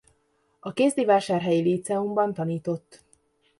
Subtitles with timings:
[0.59, 3.01] A kézdivásárhelyi líceumban tanított.